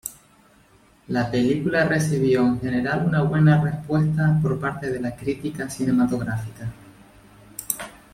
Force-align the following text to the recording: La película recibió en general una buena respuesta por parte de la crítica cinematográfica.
La 1.09 1.29
película 1.29 1.85
recibió 1.85 2.39
en 2.41 2.59
general 2.59 3.05
una 3.05 3.21
buena 3.21 3.61
respuesta 3.63 4.39
por 4.41 4.59
parte 4.59 4.89
de 4.91 4.99
la 4.99 5.15
crítica 5.15 5.69
cinematográfica. 5.69 6.67